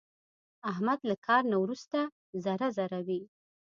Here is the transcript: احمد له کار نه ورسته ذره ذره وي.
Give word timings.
احمد 0.71 0.99
له 1.09 1.15
کار 1.27 1.41
نه 1.51 1.57
ورسته 1.63 1.99
ذره 2.43 2.67
ذره 2.77 2.99
وي. 3.07 3.21